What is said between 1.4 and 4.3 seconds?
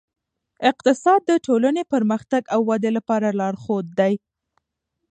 ټولنې پرمختګ او ودې لپاره لارښود دی.